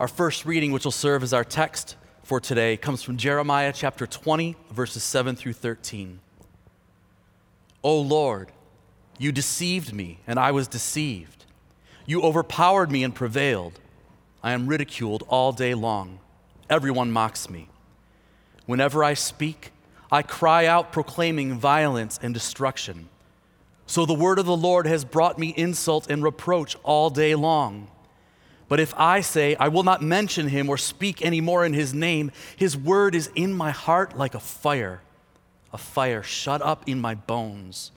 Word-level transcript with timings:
Our 0.00 0.08
first 0.08 0.46
reading, 0.46 0.72
which 0.72 0.84
will 0.84 0.92
serve 0.92 1.22
as 1.22 1.34
our 1.34 1.44
text 1.44 1.94
for 2.22 2.40
today, 2.40 2.78
comes 2.78 3.02
from 3.02 3.18
Jeremiah 3.18 3.70
chapter 3.70 4.06
20, 4.06 4.56
verses 4.70 5.02
7 5.02 5.36
through 5.36 5.52
13. 5.52 6.20
O 7.82 8.00
Lord, 8.00 8.50
you 9.18 9.30
deceived 9.30 9.92
me, 9.92 10.20
and 10.26 10.38
I 10.38 10.52
was 10.52 10.68
deceived. 10.68 11.44
You 12.06 12.22
overpowered 12.22 12.90
me 12.90 13.04
and 13.04 13.14
prevailed. 13.14 13.78
I 14.42 14.52
am 14.52 14.68
ridiculed 14.68 15.22
all 15.28 15.52
day 15.52 15.74
long. 15.74 16.20
Everyone 16.70 17.12
mocks 17.12 17.50
me. 17.50 17.68
Whenever 18.64 19.04
I 19.04 19.12
speak, 19.12 19.70
I 20.10 20.22
cry 20.22 20.64
out 20.64 20.92
proclaiming 20.92 21.58
violence 21.58 22.18
and 22.22 22.32
destruction. 22.32 23.10
So 23.84 24.06
the 24.06 24.14
word 24.14 24.38
of 24.38 24.46
the 24.46 24.56
Lord 24.56 24.86
has 24.86 25.04
brought 25.04 25.38
me 25.38 25.52
insult 25.58 26.10
and 26.10 26.22
reproach 26.22 26.74
all 26.84 27.10
day 27.10 27.34
long. 27.34 27.90
But 28.70 28.78
if 28.78 28.94
I 28.96 29.20
say, 29.20 29.56
I 29.56 29.66
will 29.66 29.82
not 29.82 30.00
mention 30.00 30.46
him 30.46 30.68
or 30.68 30.78
speak 30.78 31.24
any 31.26 31.40
more 31.40 31.66
in 31.66 31.72
his 31.72 31.92
name, 31.92 32.30
his 32.54 32.76
word 32.76 33.16
is 33.16 33.28
in 33.34 33.52
my 33.52 33.72
heart 33.72 34.16
like 34.16 34.36
a 34.36 34.40
fire, 34.40 35.02
a 35.72 35.76
fire 35.76 36.22
shut 36.22 36.62
up 36.62 36.88
in 36.88 37.00
my 37.00 37.16
bones. 37.16 37.90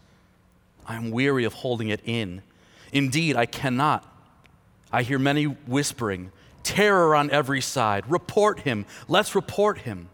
I 0.87 0.95
am 0.95 1.11
weary 1.11 1.43
of 1.43 1.53
holding 1.53 1.89
it 1.89 2.01
in. 2.05 2.41
Indeed, 2.91 3.35
I 3.35 3.45
cannot. 3.45 4.03
I 4.91 5.03
hear 5.03 5.19
many 5.19 5.43
whispering, 5.43 6.31
terror 6.63 7.15
on 7.15 7.29
every 7.29 7.61
side. 7.61 8.09
Report 8.09 8.61
him. 8.61 8.87
Let's 9.07 9.35
report 9.35 9.77
him. 9.77 10.09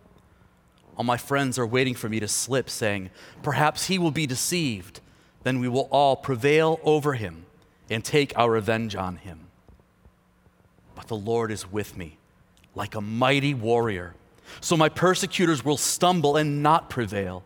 All 0.98 1.06
my 1.06 1.16
friends 1.16 1.58
are 1.58 1.66
waiting 1.66 1.96
for 1.96 2.10
me 2.10 2.20
to 2.20 2.28
slip, 2.28 2.70
saying, 2.70 3.12
Perhaps 3.44 3.88
he 3.88 3.98
will 3.98 4.12
be 4.12 4.28
deceived. 4.28 5.00
Then 5.44 5.62
we 5.62 5.70
will 5.70 5.88
all 5.90 6.18
prevail 6.18 6.82
over 6.84 7.14
him 7.14 7.46
and 7.90 8.04
take 8.04 8.38
our 8.38 8.52
revenge 8.52 8.94
on 8.98 9.16
him. 9.16 9.49
But 11.00 11.08
the 11.08 11.16
Lord 11.16 11.50
is 11.50 11.72
with 11.72 11.96
me 11.96 12.18
like 12.76 12.94
a 12.94 13.00
mighty 13.00 13.54
warrior. 13.54 14.16
So 14.60 14.76
my 14.76 14.90
persecutors 14.90 15.64
will 15.64 15.78
stumble 15.78 16.36
and 16.36 16.62
not 16.62 16.90
prevail. 16.90 17.46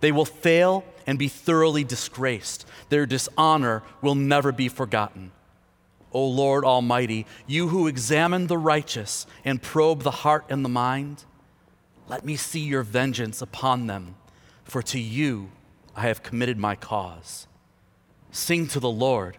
They 0.00 0.12
will 0.12 0.26
fail 0.26 0.84
and 1.06 1.18
be 1.18 1.28
thoroughly 1.28 1.84
disgraced. 1.84 2.66
Their 2.90 3.06
dishonor 3.06 3.82
will 4.02 4.14
never 4.14 4.52
be 4.52 4.68
forgotten. 4.68 5.32
O 6.12 6.26
Lord 6.26 6.66
Almighty, 6.66 7.24
you 7.46 7.68
who 7.68 7.86
examine 7.86 8.46
the 8.46 8.58
righteous 8.58 9.26
and 9.42 9.62
probe 9.62 10.02
the 10.02 10.10
heart 10.10 10.44
and 10.50 10.62
the 10.62 10.68
mind, 10.68 11.24
let 12.08 12.26
me 12.26 12.36
see 12.36 12.60
your 12.60 12.82
vengeance 12.82 13.40
upon 13.40 13.86
them, 13.86 14.16
for 14.64 14.82
to 14.82 15.00
you 15.00 15.50
I 15.96 16.02
have 16.02 16.22
committed 16.22 16.58
my 16.58 16.76
cause. 16.76 17.46
Sing 18.30 18.66
to 18.66 18.80
the 18.80 18.90
Lord 18.90 19.38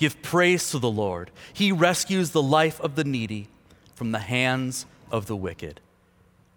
Give 0.00 0.22
praise 0.22 0.70
to 0.70 0.78
the 0.78 0.90
Lord. 0.90 1.30
He 1.52 1.72
rescues 1.72 2.30
the 2.30 2.40
life 2.40 2.80
of 2.80 2.94
the 2.94 3.04
needy 3.04 3.48
from 3.94 4.12
the 4.12 4.18
hands 4.18 4.86
of 5.10 5.26
the 5.26 5.36
wicked. 5.36 5.78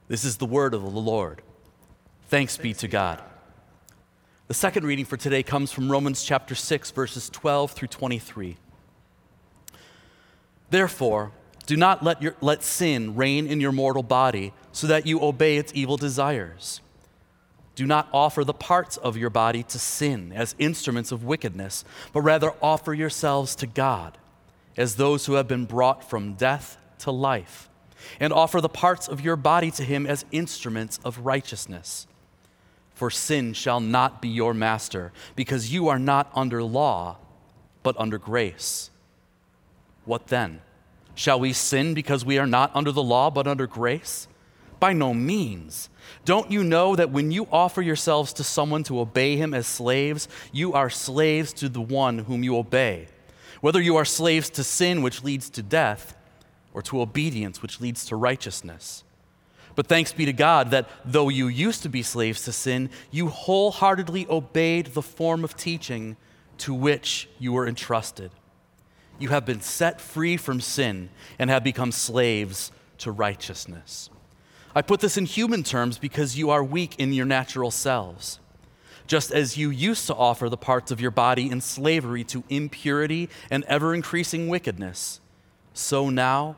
This 0.08 0.24
is 0.24 0.38
the 0.38 0.46
word 0.46 0.74
of 0.74 0.82
the 0.82 0.88
Lord. 0.88 1.42
Thanks 2.30 2.56
be 2.56 2.74
to 2.76 2.88
God. 2.88 3.22
The 4.48 4.54
second 4.54 4.86
reading 4.86 5.04
for 5.04 5.18
today 5.18 5.44
comes 5.44 5.74
from 5.74 5.92
Romans 5.92 6.24
chapter 6.24 6.56
6, 6.56 6.92
verses 6.92 7.30
12 7.32 7.72
through 7.72 7.90
23. 7.90 8.56
Therefore, 10.70 11.34
do 11.66 11.76
not 11.76 12.02
let, 12.02 12.22
your, 12.22 12.38
let 12.40 12.64
sin 12.64 13.14
reign 13.18 13.46
in 13.46 13.60
your 13.60 13.74
mortal 13.74 14.04
body 14.04 14.54
so 14.72 14.88
that 14.88 15.06
you 15.06 15.22
obey 15.22 15.58
its 15.58 15.74
evil 15.76 15.98
desires. 15.98 16.80
Do 17.76 17.86
not 17.86 18.08
offer 18.14 18.44
the 18.44 18.54
parts 18.54 18.98
of 18.98 19.18
your 19.18 19.30
body 19.30 19.64
to 19.64 19.80
sin 19.80 20.32
as 20.34 20.56
instruments 20.60 21.12
of 21.12 21.24
wickedness, 21.24 21.84
but 22.12 22.22
rather 22.22 22.54
offer 22.62 22.94
yourselves 22.94 23.56
to 23.58 23.68
God 23.68 24.18
as 24.78 24.96
those 24.96 25.26
who 25.26 25.34
have 25.34 25.48
been 25.48 25.66
brought 25.66 26.08
from 26.08 26.34
death 26.34 26.78
to 27.00 27.12
life, 27.12 27.70
and 28.20 28.32
offer 28.32 28.62
the 28.62 28.70
parts 28.70 29.08
of 29.08 29.22
your 29.22 29.36
body 29.36 29.72
to 29.72 29.84
Him 29.84 30.06
as 30.06 30.26
instruments 30.32 31.00
of 31.04 31.20
righteousness. 31.20 32.08
For 32.94 33.10
sin 33.10 33.54
shall 33.54 33.80
not 33.80 34.22
be 34.22 34.30
your 34.30 34.54
master, 34.54 35.12
because 35.36 35.74
you 35.74 35.88
are 35.88 36.00
not 36.00 36.32
under 36.36 36.64
law, 36.64 37.18
but 37.82 38.00
under 38.00 38.18
grace. 38.18 38.92
What 40.06 40.28
then? 40.28 40.62
Shall 41.16 41.40
we 41.40 41.54
sin 41.54 41.94
because 41.94 42.26
we 42.26 42.38
are 42.38 42.48
not 42.48 42.72
under 42.76 42.92
the 42.92 43.04
law, 43.04 43.30
but 43.30 43.48
under 43.48 43.68
grace? 43.68 44.28
By 44.84 44.92
no 44.92 45.14
means. 45.14 45.90
Don't 46.26 46.52
you 46.52 46.62
know 46.62 46.94
that 46.98 47.10
when 47.10 47.32
you 47.32 47.48
offer 47.54 47.82
yourselves 47.82 48.34
to 48.34 48.44
someone 48.44 48.84
to 48.84 49.00
obey 49.00 49.38
him 49.38 49.54
as 49.54 49.66
slaves, 49.66 50.28
you 50.52 50.74
are 50.74 50.90
slaves 50.90 51.54
to 51.54 51.70
the 51.70 51.80
one 51.80 52.18
whom 52.18 52.44
you 52.44 52.58
obey? 52.58 53.08
Whether 53.62 53.80
you 53.80 53.96
are 53.96 54.04
slaves 54.04 54.50
to 54.50 54.62
sin, 54.66 55.02
which 55.02 55.24
leads 55.24 55.50
to 55.52 55.64
death, 55.64 56.18
or 56.74 56.82
to 56.82 57.00
obedience, 57.00 57.62
which 57.62 57.80
leads 57.80 58.04
to 58.08 58.18
righteousness. 58.18 59.06
But 59.76 59.88
thanks 59.88 60.12
be 60.12 60.26
to 60.26 60.34
God 60.34 60.72
that 60.72 60.90
though 61.06 61.30
you 61.30 61.48
used 61.48 61.84
to 61.84 61.90
be 61.90 62.04
slaves 62.04 62.44
to 62.44 62.52
sin, 62.52 62.90
you 63.10 63.30
wholeheartedly 63.30 64.28
obeyed 64.30 64.88
the 64.88 65.02
form 65.02 65.46
of 65.46 65.56
teaching 65.56 66.18
to 66.58 66.74
which 66.74 67.30
you 67.40 67.54
were 67.54 67.70
entrusted. 67.70 68.32
You 69.18 69.30
have 69.30 69.46
been 69.46 69.62
set 69.62 70.02
free 70.02 70.36
from 70.36 70.60
sin 70.60 71.10
and 71.40 71.50
have 71.50 71.64
become 71.64 71.94
slaves 71.94 72.74
to 72.98 73.12
righteousness. 73.12 74.10
I 74.76 74.82
put 74.82 75.02
this 75.02 75.18
in 75.18 75.26
human 75.26 75.64
terms 75.64 75.98
because 75.98 76.38
you 76.38 76.50
are 76.50 76.64
weak 76.64 76.96
in 76.98 77.14
your 77.14 77.26
natural 77.26 77.72
selves. 77.72 78.40
Just 79.06 79.32
as 79.32 79.58
you 79.58 79.70
used 79.70 80.08
to 80.08 80.16
offer 80.16 80.50
the 80.50 80.58
parts 80.58 80.90
of 80.90 81.02
your 81.02 81.12
body 81.12 81.50
in 81.50 81.62
slavery 81.62 82.24
to 82.26 82.44
impurity 82.50 83.30
and 83.52 83.64
ever 83.66 83.94
increasing 83.94 84.48
wickedness, 84.48 85.20
so 85.74 86.10
now 86.10 86.56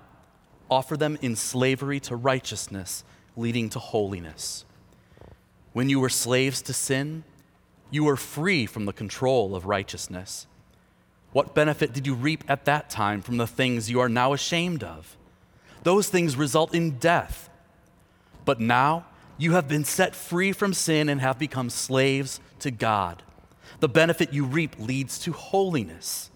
offer 0.69 0.95
them 0.95 1.17
in 1.21 1.35
slavery 1.35 1.99
to 2.01 2.15
righteousness, 2.15 3.03
leading 3.35 3.69
to 3.69 3.79
holiness. 3.79 4.63
When 5.73 5.89
you 5.89 5.99
were 5.99 6.09
slaves 6.09 6.61
to 6.63 6.73
sin, 6.73 7.23
you 7.91 8.03
were 8.03 8.15
free 8.15 8.65
from 8.65 8.85
the 8.85 8.93
control 8.93 9.55
of 9.55 9.65
righteousness. 9.65 10.47
What 11.33 11.53
benefit 11.53 11.91
did 11.91 12.07
you 12.07 12.13
reap 12.13 12.43
at 12.47 12.65
that 12.65 12.89
time 12.89 13.21
from 13.21 13.37
the 13.37 13.47
things 13.47 13.89
you 13.89 13.99
are 13.99 14.07
now 14.07 14.31
ashamed 14.31 14.83
of? 14.83 15.17
Those 15.83 16.07
things 16.07 16.37
result 16.37 16.73
in 16.73 16.91
death. 16.91 17.49
But 18.45 18.59
now 18.59 19.05
you 19.37 19.53
have 19.53 19.67
been 19.67 19.83
set 19.83 20.15
free 20.15 20.51
from 20.51 20.73
sin 20.73 21.09
and 21.09 21.19
have 21.19 21.37
become 21.37 21.69
slaves 21.69 22.39
to 22.59 22.71
God. 22.71 23.23
The 23.79 23.89
benefit 23.89 24.31
you 24.31 24.45
reap 24.45 24.77
leads 24.79 25.19
to 25.19 25.33
holiness, 25.33 26.31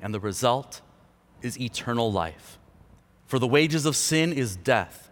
and 0.00 0.14
the 0.14 0.20
result 0.20 0.80
is 1.42 1.60
eternal 1.60 2.10
life. 2.10 2.58
For 3.26 3.38
the 3.38 3.46
wages 3.46 3.84
of 3.84 3.94
sin 3.94 4.32
is 4.32 4.56
death, 4.56 5.10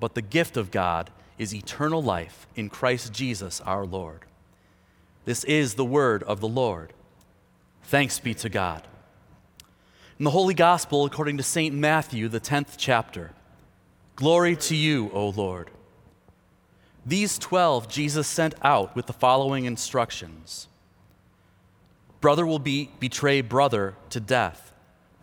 but 0.00 0.14
the 0.14 0.22
gift 0.22 0.56
of 0.56 0.70
God 0.70 1.10
is 1.38 1.54
eternal 1.54 2.02
life 2.02 2.46
in 2.56 2.68
Christ 2.68 3.12
Jesus 3.12 3.60
our 3.62 3.86
Lord. 3.86 4.26
This 5.24 5.44
is 5.44 5.74
the 5.74 5.84
word 5.84 6.22
of 6.24 6.40
the 6.40 6.48
Lord. 6.48 6.92
Thanks 7.84 8.18
be 8.18 8.34
to 8.34 8.48
God. 8.48 8.86
In 10.18 10.24
the 10.24 10.30
Holy 10.32 10.54
Gospel, 10.54 11.04
according 11.04 11.36
to 11.36 11.42
St. 11.42 11.74
Matthew, 11.74 12.28
the 12.28 12.40
10th 12.40 12.74
chapter, 12.76 13.30
Glory 14.18 14.56
to 14.56 14.74
you, 14.74 15.12
O 15.14 15.28
Lord. 15.28 15.70
These 17.06 17.38
12 17.38 17.88
Jesus 17.88 18.26
sent 18.26 18.52
out 18.62 18.96
with 18.96 19.06
the 19.06 19.12
following 19.12 19.64
instructions 19.64 20.66
Brother 22.20 22.44
will 22.44 22.58
be, 22.58 22.90
betray 22.98 23.42
brother 23.42 23.94
to 24.10 24.18
death, 24.18 24.72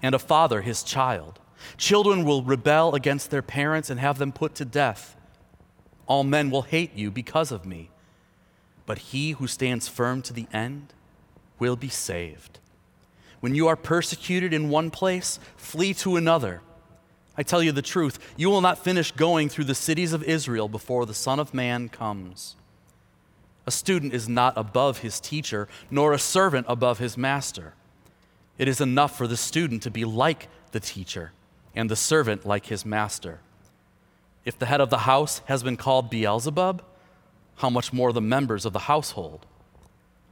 and 0.02 0.16
a 0.16 0.20
father 0.20 0.62
his 0.62 0.82
child. 0.82 1.42
Children 1.76 2.24
will 2.24 2.42
rebel 2.42 2.96
against 2.96 3.32
their 3.32 3.42
parents 3.42 3.90
and 3.90 4.00
have 4.00 4.18
them 4.18 4.32
put 4.32 4.56
to 4.56 4.64
death. 4.64 5.18
All 6.08 6.24
men 6.24 6.50
will 6.50 6.62
hate 6.62 6.96
you 6.96 7.12
because 7.12 7.52
of 7.52 7.66
me, 7.66 7.90
but 8.86 9.10
he 9.10 9.32
who 9.32 9.46
stands 9.46 9.90
firm 9.90 10.22
to 10.22 10.32
the 10.32 10.48
end 10.54 10.94
will 11.60 11.76
be 11.76 11.90
saved. 11.90 12.60
When 13.42 13.56
you 13.56 13.68
are 13.68 13.76
persecuted 13.76 14.54
in 14.54 14.70
one 14.70 14.90
place, 14.90 15.38
flee 15.58 15.94
to 15.96 16.16
another. 16.16 16.62
I 17.38 17.44
tell 17.44 17.62
you 17.62 17.72
the 17.72 17.82
truth, 17.82 18.18
you 18.38 18.50
will 18.50 18.62
not 18.62 18.84
finish 18.84 19.12
going 19.12 19.50
through 19.50 19.66
the 19.66 19.76
cities 19.76 20.14
of 20.14 20.24
Israel 20.24 20.70
before 20.70 21.06
the 21.06 21.14
Son 21.14 21.40
of 21.40 21.54
Man 21.54 21.90
comes. 21.90 22.56
A 23.66 23.72
student 23.72 24.14
is 24.14 24.30
not 24.30 24.58
above 24.58 25.00
his 25.00 25.20
teacher, 25.20 25.68
nor 25.90 26.14
a 26.14 26.20
servant 26.20 26.66
above 26.70 27.00
his 27.00 27.18
master. 27.18 27.74
It 28.58 28.68
is 28.68 28.80
enough 28.80 29.18
for 29.18 29.28
the 29.28 29.38
student 29.38 29.84
to 29.84 29.92
be 29.92 30.06
like 30.06 30.48
the 30.72 30.80
teacher, 30.80 31.32
and 31.76 31.90
the 31.90 31.96
servant 31.96 32.46
like 32.46 32.68
his 32.68 32.86
master. 32.86 33.40
If 34.46 34.58
the 34.58 34.68
head 34.68 34.82
of 34.82 34.90
the 34.90 35.00
house 35.00 35.42
has 35.46 35.64
been 35.64 35.78
called 35.78 36.10
Beelzebub, 36.10 36.84
how 37.56 37.70
much 37.70 37.92
more 37.92 38.14
the 38.14 38.22
members 38.22 38.66
of 38.66 38.74
the 38.74 38.80
household? 38.80 39.46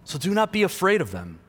So 0.06 0.20
do 0.20 0.34
not 0.34 0.52
be 0.52 0.64
afraid 0.64 1.02
of 1.02 1.12
them. 1.12 1.40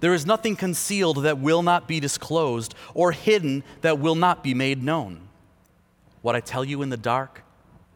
There 0.00 0.14
is 0.14 0.26
nothing 0.26 0.56
concealed 0.56 1.22
that 1.22 1.38
will 1.38 1.62
not 1.62 1.88
be 1.88 2.00
disclosed, 2.00 2.74
or 2.94 3.12
hidden 3.12 3.62
that 3.80 3.98
will 3.98 4.14
not 4.14 4.42
be 4.42 4.54
made 4.54 4.82
known. 4.82 5.28
What 6.22 6.36
I 6.36 6.40
tell 6.40 6.64
you 6.64 6.82
in 6.82 6.90
the 6.90 6.96
dark, 6.96 7.42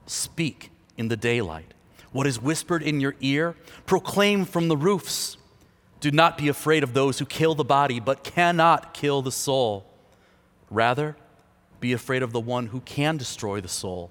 speak 0.07 0.71
in 0.97 1.09
the 1.09 1.17
daylight. 1.17 1.75
What 2.13 2.27
is 2.27 2.41
whispered 2.41 2.83
in 2.83 3.01
your 3.01 3.15
ear, 3.21 3.55
proclaim 3.87 4.45
from 4.45 4.69
the 4.69 4.77
roofs. 4.77 5.37
Do 6.01 6.11
not 6.11 6.39
be 6.39 6.49
afraid 6.49 6.83
of 6.83 6.95
those 6.95 7.19
who 7.19 7.27
kill 7.27 7.55
the 7.55 7.65
body, 7.65 8.01
but 8.01 8.25
cannot 8.25 8.95
kill 8.95 9.23
the 9.23 9.33
soul. 9.33 9.87
Rather, 10.71 11.17
be 11.81 11.93
afraid 11.93 12.23
of 12.23 12.33
the 12.33 12.41
one 12.41 12.67
who 12.67 12.81
can 12.81 13.17
destroy 13.17 13.61
the 13.61 13.69
soul 13.69 14.11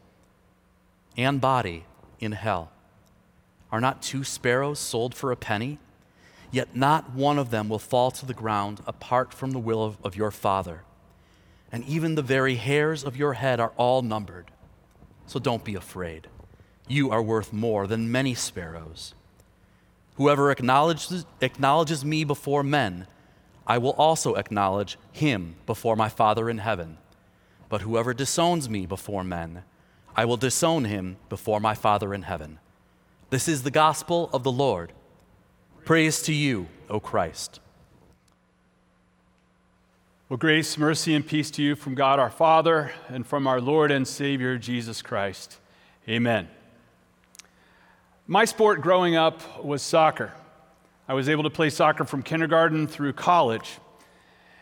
and 1.18 1.42
body 1.42 1.86
in 2.20 2.32
hell. 2.32 2.72
Are 3.72 3.82
not 3.82 4.02
two 4.02 4.24
sparrows 4.24 4.80
sold 4.80 5.14
for 5.14 5.32
a 5.32 5.36
penny? 5.36 5.80
Yet 6.52 6.76
not 6.76 7.14
one 7.14 7.38
of 7.38 7.52
them 7.52 7.70
will 7.70 7.80
fall 7.80 8.12
to 8.12 8.26
the 8.26 8.34
ground 8.34 8.82
apart 8.88 9.34
from 9.34 9.52
the 9.52 9.60
will 9.60 9.84
of, 9.84 9.98
of 10.04 10.16
your 10.16 10.32
Father. 10.32 10.84
And 11.72 11.86
even 11.86 12.16
the 12.16 12.22
very 12.22 12.56
hairs 12.56 13.04
of 13.04 13.16
your 13.16 13.34
head 13.34 13.60
are 13.60 13.74
all 13.78 14.02
numbered. 14.02 14.52
So 15.28 15.40
don't 15.40 15.64
be 15.64 15.76
afraid. 15.76 16.28
You 16.88 17.12
are 17.12 17.22
worth 17.22 17.54
more 17.54 17.86
than 17.86 18.12
many 18.12 18.34
sparrows. 18.34 19.14
Whoever 20.16 20.50
acknowledges, 20.52 21.26
acknowledges 21.40 22.04
me 22.04 22.24
before 22.24 22.64
men, 22.64 23.06
I 23.68 23.78
will 23.78 23.92
also 23.92 24.34
acknowledge 24.34 24.98
him 25.12 25.56
before 25.68 25.96
my 25.96 26.10
Father 26.10 26.50
in 26.50 26.58
heaven. 26.58 26.98
But 27.70 27.82
whoever 27.82 28.16
disowns 28.16 28.68
me 28.68 28.88
before 28.88 29.24
men, 29.24 29.64
I 30.16 30.26
will 30.26 30.38
disown 30.38 30.86
him 30.86 31.18
before 31.30 31.60
my 31.60 31.76
Father 31.76 32.14
in 32.16 32.24
heaven. 32.24 32.58
This 33.30 33.48
is 33.48 33.62
the 33.62 33.72
gospel 33.72 34.32
of 34.34 34.44
the 34.44 34.52
Lord. 34.52 34.92
Praise 35.86 36.22
to 36.24 36.34
you, 36.34 36.68
O 36.90 37.00
Christ. 37.00 37.60
Well, 40.30 40.38
grace, 40.38 40.78
mercy, 40.78 41.16
and 41.16 41.26
peace 41.26 41.50
to 41.52 41.64
you 41.64 41.76
from 41.76 41.96
God 41.96 42.20
our 42.20 42.30
Father 42.30 42.92
and 43.08 43.26
from 43.26 43.48
our 43.48 43.60
Lord 43.60 43.90
and 43.90 44.08
Savior 44.08 44.60
Jesus 44.60 45.02
Christ. 45.02 45.58
Amen. 46.08 46.48
My 48.28 48.46
sport 48.46 48.82
growing 48.82 49.16
up 49.16 49.66
was 49.66 49.82
soccer. 49.82 50.32
I 51.08 51.16
was 51.16 51.28
able 51.28 51.42
to 51.42 51.50
play 51.50 51.72
soccer 51.72 52.04
from 52.06 52.22
kindergarten 52.22 52.86
through 52.86 53.14
college. 53.14 53.80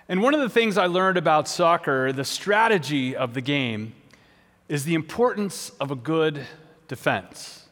And 0.08 0.22
one 0.22 0.34
of 0.34 0.40
the 0.40 0.48
things 0.48 0.78
I 0.78 0.86
learned 0.86 1.18
about 1.18 1.50
soccer, 1.50 2.14
the 2.14 2.24
strategy 2.24 3.14
of 3.14 3.34
the 3.34 3.42
game, 3.42 3.94
is 4.70 4.86
the 4.86 4.96
importance 4.96 5.74
of 5.82 5.92
a 5.92 5.96
good 5.96 6.48
defense. 6.88 7.67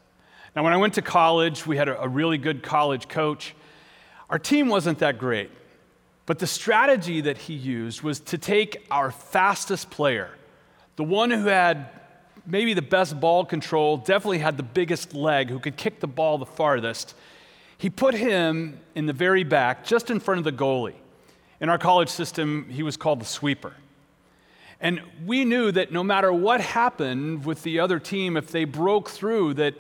Now, 0.56 0.63
when 0.63 0.72
I 0.72 0.78
went 0.78 0.94
to 0.94 1.02
college, 1.02 1.68
we 1.68 1.75
had 1.75 1.90
a, 1.90 2.02
a 2.02 2.07
really 2.07 2.38
good 2.38 2.63
college 2.63 3.10
coach. 3.10 3.54
Our 4.30 4.40
team 4.40 4.69
wasn't 4.69 5.00
that 5.00 5.18
great, 5.18 5.52
but 6.25 6.40
the 6.40 6.48
strategy 6.48 7.22
that 7.22 7.38
he 7.38 7.54
used 7.54 8.02
was 8.02 8.22
to 8.22 8.38
take 8.38 8.86
our 8.90 9.12
fastest 9.12 9.90
player, 9.90 10.30
the 10.96 11.04
one 11.04 11.30
who 11.30 11.48
had 11.48 11.90
maybe 12.46 12.74
the 12.74 12.81
best 12.81 13.19
ball 13.19 13.44
control, 13.44 13.98
definitely 13.98 14.38
had 14.38 14.56
the 14.56 14.63
biggest 14.63 15.13
leg, 15.13 15.50
who 15.50 15.60
could 15.60 15.75
kick 15.75 16.00
the 16.00 16.07
ball 16.07 16.38
the 16.38 16.46
farthest. 16.46 17.16
He 17.78 17.90
put 17.90 18.13
him 18.13 18.80
in 18.94 19.07
the 19.07 19.13
very 19.13 19.44
back, 19.44 19.84
just 19.84 20.10
in 20.10 20.19
front 20.19 20.38
of 20.38 20.46
the 20.46 20.52
goalie. 20.54 20.96
In 21.60 21.69
our 21.69 21.78
college 21.78 22.10
system, 22.10 22.68
he 22.69 22.84
was 22.84 22.96
called 22.96 23.19
the 23.19 23.25
sweeper. 23.25 23.74
And 24.80 25.02
we 25.25 25.44
knew 25.44 25.72
that 25.72 25.92
no 25.92 26.04
matter 26.04 26.31
what 26.31 26.62
happened 26.62 27.46
with 27.46 27.63
the 27.63 27.80
other 27.80 28.00
team, 28.00 28.38
if 28.38 28.52
they 28.52 28.66
broke 28.66 29.10
through, 29.10 29.56
that 29.56 29.74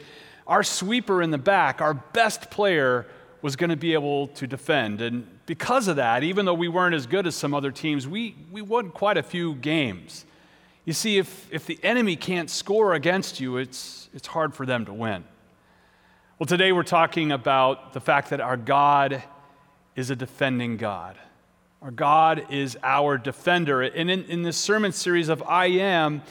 our 0.47 0.63
sweeper 0.63 1.21
in 1.21 1.31
the 1.31 1.37
back, 1.37 1.81
our 1.81 1.93
best 1.93 2.49
player, 2.51 3.05
was 3.41 3.55
going 3.55 3.69
to 3.69 3.75
be 3.75 3.93
able 3.93 4.27
to 4.29 4.47
defend. 4.47 5.01
And 5.01 5.27
because 5.45 5.87
of 5.87 5.97
that, 5.97 6.23
even 6.23 6.45
though 6.45 6.53
we 6.55 6.67
weren't 6.67 6.95
as 6.95 7.05
good 7.05 7.27
as 7.27 7.35
some 7.35 7.53
other 7.53 7.71
teams, 7.71 8.07
we, 8.07 8.35
we 8.51 8.61
won 8.61 8.89
quite 8.89 9.17
a 9.17 9.23
few 9.23 9.53
games. 9.55 10.25
You 10.83 10.93
see, 10.93 11.17
if, 11.17 11.47
if 11.51 11.65
the 11.65 11.79
enemy 11.83 12.15
can't 12.15 12.49
score 12.49 12.93
against 12.93 13.39
you, 13.39 13.57
it's, 13.57 14.09
it's 14.13 14.27
hard 14.27 14.55
for 14.55 14.65
them 14.65 14.85
to 14.85 14.93
win. 14.93 15.23
Well, 16.39 16.47
today 16.47 16.71
we're 16.71 16.83
talking 16.83 17.31
about 17.31 17.93
the 17.93 18.01
fact 18.01 18.31
that 18.31 18.41
our 18.41 18.57
God 18.57 19.23
is 19.95 20.09
a 20.09 20.15
defending 20.15 20.77
God. 20.77 21.15
Our 21.81 21.91
God 21.91 22.47
is 22.49 22.77
our 22.83 23.17
defender. 23.17 23.83
And 23.83 24.09
in, 24.09 24.23
in 24.25 24.41
this 24.41 24.57
sermon 24.57 24.91
series 24.91 25.29
of 25.29 25.43
I 25.43 25.67
Am, 25.67 26.23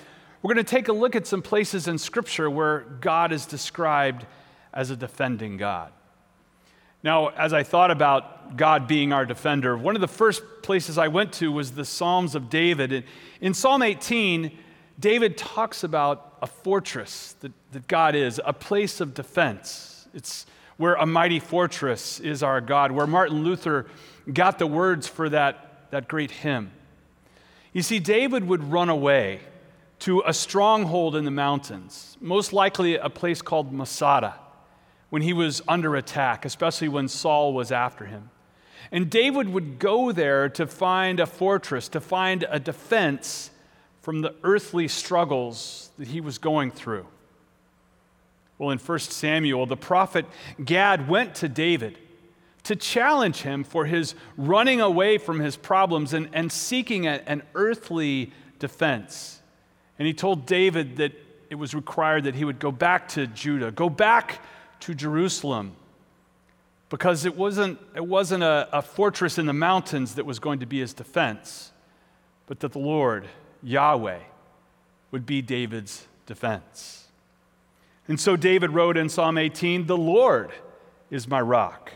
we're 0.45 0.53
going 0.53 0.67
to 0.67 0.71
take 0.71 0.89
a 0.89 0.93
look 0.93 1.17
at 1.17 1.27
some 1.27 1.41
places 1.41 1.89
in 1.89 1.97
Scripture 1.97 2.51
where 2.51 2.81
God 3.01 3.33
is 3.33 3.47
described 3.47 4.27
as 4.75 4.91
a 4.91 4.97
defending 4.97 5.57
God. 5.57 5.91
Now, 7.03 7.29
as 7.29 7.55
I 7.55 7.63
thought 7.63 7.91
about 7.91 8.59
God 8.59 8.87
being 8.87 9.11
our 9.11 9.25
defender, 9.25 9.75
one 9.75 9.95
of 9.95 10.03
the 10.03 10.07
first 10.07 10.43
places 10.63 10.99
I 10.99 11.09
went 11.09 11.33
to 11.35 11.51
was 11.51 11.73
the 11.73 11.87
Psalms 11.87 12.35
of 12.35 12.51
David. 12.51 13.05
In 13.41 13.55
Psalm 13.55 13.81
18, 13.81 14.53
David 15.01 15.39
talks 15.39 15.83
about 15.83 16.37
a 16.43 16.47
fortress 16.47 17.37
that, 17.41 17.53
that 17.73 17.89
God 17.89 18.15
is, 18.15 18.39
a 18.45 18.53
place 18.53 19.01
of 19.01 19.15
defense. 19.15 20.07
It's 20.13 20.45
where 20.77 20.93
a 20.97 21.07
mighty 21.07 21.41
fortress 21.41 22.21
is 22.21 22.43
our 22.43 22.61
God, 22.61 22.93
where 22.93 23.07
Martin 23.07 23.45
Luther 23.45 23.87
got 24.31 24.59
the 24.59 24.67
words 24.67 25.09
for 25.09 25.31
that, 25.31 25.91
that 25.91 26.07
great 26.07 26.31
hymn. 26.31 26.71
You 27.73 27.81
see, 27.81 27.99
David 27.99 28.47
would 28.47 28.71
run 28.71 28.91
away 28.91 29.41
to 30.05 30.23
a 30.27 30.35
stronghold 30.35 31.17
in 31.17 31.25
the 31.25 31.31
mountains, 31.31 32.19
most 32.21 32.53
likely 32.53 32.97
a 32.97 33.09
place 33.09 33.41
called 33.41 33.73
Masada, 33.73 34.35
when 35.09 35.23
he 35.23 35.33
was 35.33 35.63
under 35.67 35.97
attack, 35.97 36.45
especially 36.45 36.89
when 36.89 37.09
Saul 37.09 37.55
was 37.55 37.73
after 37.73 38.05
him. 38.05 38.29
And 38.93 39.09
David 39.09 39.49
would 39.49 39.79
go 39.79 40.13
there 40.13 40.51
to 40.51 40.67
find 40.67 41.21
a 41.21 41.25
fortress, 41.25 41.89
to 41.89 42.03
find 42.03 42.45
a 42.51 42.61
defense 42.61 43.51
from 44.03 44.21
the 44.21 44.35
earthly 44.43 44.89
struggles 44.89 45.89
that 45.97 46.09
he 46.09 46.21
was 46.21 46.37
going 46.37 46.71
through. 46.71 47.07
Well, 48.59 48.73
in 48.73 48.79
1 48.79 48.99
Samuel, 48.99 49.65
the 49.65 49.75
prophet 49.75 50.27
Gad 50.63 51.09
went 51.09 51.35
to 51.37 51.49
David 51.49 51.99
to 52.65 52.77
challenge 52.77 53.41
him 53.41 53.65
for 53.65 53.87
his 53.87 54.15
running 54.37 54.83
away 54.83 55.17
from 55.17 55.41
his 55.41 55.57
problems 55.57 56.13
and, 56.13 56.29
and 56.35 56.53
seeking 56.53 57.07
a, 57.07 57.23
an 57.27 57.43
earthly 57.55 58.33
defense. 58.59 59.41
And 59.99 60.07
he 60.07 60.15
told 60.15 60.47
David 60.47 60.97
that 60.97 61.13
it 61.51 61.55
was 61.57 61.75
required 61.75 62.25
that 62.25 62.35
he 62.35 62.45
would 62.45 62.59
go 62.59 62.73
back 62.73 63.09
to 63.09 63.27
Judah, 63.27 63.71
go 63.71 63.89
back 63.89 64.41
to 64.81 64.95
Jerusalem, 64.95 65.77
because 66.89 67.25
it 67.25 67.37
wasn't, 67.37 67.79
it 67.95 68.07
wasn't 68.07 68.43
a, 68.43 68.69
a 68.73 68.83
fortress 68.83 69.39
in 69.39 69.47
the 69.47 69.53
mountains 69.53 70.15
that 70.17 70.27
was 70.27 70.39
going 70.39 70.61
to 70.61 70.67
be 70.67 70.81
his 70.81 70.93
defense, 70.93 71.73
but 72.47 72.61
that 72.61 72.73
the 72.73 72.79
Lord, 72.79 73.27
Yahweh, 73.63 74.21
would 75.11 75.27
be 75.27 75.43
David's 75.43 76.07
defense. 76.27 77.09
And 78.09 78.21
so 78.21 78.37
David 78.37 78.71
wrote 78.71 78.97
in 78.97 79.09
Psalm 79.09 79.39
18 79.39 79.87
The 79.87 79.97
Lord 79.97 80.51
is 81.11 81.27
my 81.29 81.41
rock, 81.41 81.93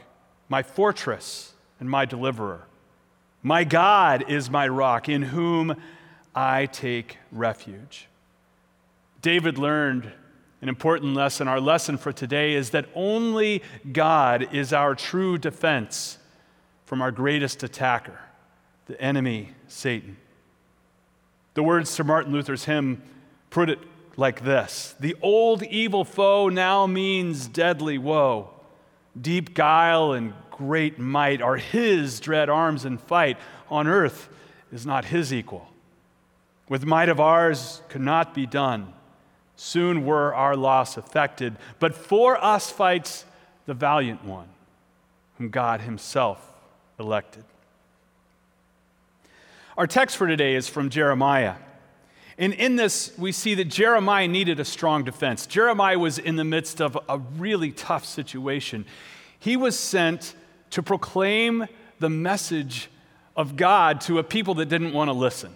my 0.48 0.62
fortress, 0.62 1.52
and 1.80 1.90
my 1.90 2.04
deliverer. 2.04 2.64
My 3.42 3.64
God 3.64 4.24
is 4.28 4.50
my 4.50 4.66
rock, 4.66 5.08
in 5.08 5.22
whom 5.22 5.76
I 6.38 6.66
take 6.66 7.18
refuge. 7.32 8.06
David 9.22 9.58
learned 9.58 10.12
an 10.62 10.68
important 10.68 11.14
lesson. 11.14 11.48
Our 11.48 11.58
lesson 11.58 11.98
for 11.98 12.12
today 12.12 12.54
is 12.54 12.70
that 12.70 12.86
only 12.94 13.60
God 13.90 14.54
is 14.54 14.72
our 14.72 14.94
true 14.94 15.36
defense 15.36 16.16
from 16.86 17.02
our 17.02 17.10
greatest 17.10 17.64
attacker, 17.64 18.20
the 18.86 19.00
enemy, 19.00 19.48
Satan. 19.66 20.16
The 21.54 21.64
words 21.64 21.96
to 21.96 22.04
Martin 22.04 22.32
Luther's 22.32 22.66
hymn 22.66 23.02
put 23.50 23.68
it 23.68 23.80
like 24.16 24.44
this 24.44 24.94
The 25.00 25.16
old 25.20 25.64
evil 25.64 26.04
foe 26.04 26.48
now 26.48 26.86
means 26.86 27.48
deadly 27.48 27.98
woe. 27.98 28.50
Deep 29.20 29.54
guile 29.54 30.12
and 30.12 30.34
great 30.52 31.00
might 31.00 31.42
are 31.42 31.56
his 31.56 32.20
dread 32.20 32.48
arms 32.48 32.84
in 32.84 32.96
fight. 32.96 33.38
On 33.70 33.88
earth 33.88 34.28
is 34.70 34.86
not 34.86 35.06
his 35.06 35.34
equal 35.34 35.68
with 36.68 36.84
might 36.84 37.08
of 37.08 37.20
ours 37.20 37.82
could 37.88 38.00
not 38.00 38.34
be 38.34 38.46
done. 38.46 38.92
Soon 39.56 40.04
were 40.04 40.34
our 40.34 40.56
loss 40.56 40.96
affected, 40.96 41.56
But 41.78 41.94
for 41.94 42.42
us 42.42 42.70
fights 42.70 43.24
the 43.66 43.74
valiant 43.74 44.24
one, 44.24 44.48
whom 45.36 45.50
God 45.50 45.80
himself 45.80 46.54
elected. 46.98 47.44
Our 49.76 49.86
text 49.86 50.16
for 50.16 50.26
today 50.26 50.54
is 50.54 50.68
from 50.68 50.90
Jeremiah. 50.90 51.54
And 52.38 52.52
in 52.52 52.76
this, 52.76 53.12
we 53.18 53.32
see 53.32 53.54
that 53.54 53.64
Jeremiah 53.64 54.28
needed 54.28 54.60
a 54.60 54.64
strong 54.64 55.02
defense. 55.02 55.46
Jeremiah 55.46 55.98
was 55.98 56.18
in 56.18 56.36
the 56.36 56.44
midst 56.44 56.80
of 56.80 56.96
a 57.08 57.18
really 57.18 57.72
tough 57.72 58.04
situation. 58.04 58.86
He 59.38 59.56
was 59.56 59.78
sent 59.78 60.34
to 60.70 60.82
proclaim 60.82 61.66
the 61.98 62.10
message 62.10 62.90
of 63.36 63.56
God 63.56 64.00
to 64.02 64.18
a 64.18 64.24
people 64.24 64.54
that 64.54 64.68
didn't 64.68 64.92
want 64.92 65.08
to 65.08 65.12
listen. 65.12 65.52